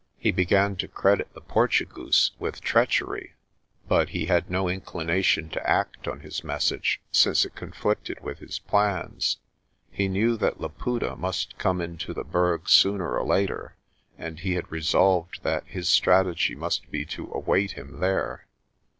He 0.17 0.31
began 0.31 0.77
to 0.77 0.87
credit 0.87 1.31
the 1.35 1.41
Portugoose 1.41 2.31
with 2.39 2.59
treachery 2.59 3.35
but 3.87 4.09
he 4.09 4.25
had 4.25 4.49
no 4.49 4.67
inclination 4.67 5.47
to 5.49 5.69
act 5.69 6.07
on 6.07 6.21
his 6.21 6.43
message, 6.43 6.99
since 7.11 7.45
it 7.45 7.53
conflicted 7.53 8.19
with 8.19 8.39
his 8.39 8.57
plans. 8.57 9.37
He 9.91 10.07
knew 10.07 10.37
that 10.37 10.59
Laputa 10.59 11.15
must 11.17 11.55
come 11.59 11.79
into 11.81 12.15
the 12.15 12.23
Berg 12.23 12.67
sooner 12.67 13.15
or 13.15 13.23
later 13.27 13.75
and 14.17 14.39
he 14.39 14.55
had 14.55 14.71
resolved 14.71 15.43
that 15.43 15.67
his 15.67 15.87
strategy 15.87 16.55
must 16.55 16.89
be 16.89 17.05
to 17.05 17.31
await 17.31 17.73
him 17.73 17.99
there. 17.99 18.47